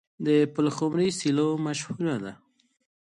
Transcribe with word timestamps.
د 0.25 0.27
پلخمري 0.53 1.09
سیلو 1.19 1.47
مشهوره 1.65 2.15
ده. 2.23 2.33